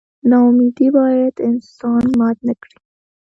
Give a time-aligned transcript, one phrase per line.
[0.29, 2.77] نا امیدي باید انسان مات نه کړي.